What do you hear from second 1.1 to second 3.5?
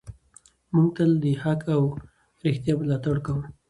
د حق او رښتیا ملاتړ کوو.